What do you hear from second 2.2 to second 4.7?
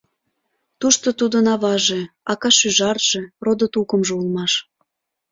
ака-шӱжарже, родо-тукымжо улмаш.